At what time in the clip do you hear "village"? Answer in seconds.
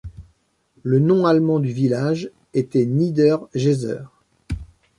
1.71-2.31